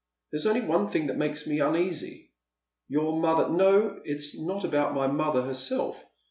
[0.31, 2.31] "There's only one thing that makes me uneasy.""
[2.89, 6.03] Your mother ""No, it's not about mother herself.